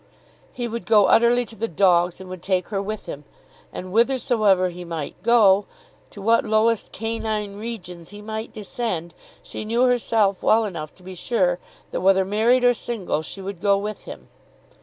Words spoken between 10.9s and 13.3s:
to be sure that whether married or single